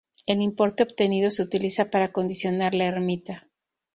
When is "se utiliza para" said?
1.29-2.05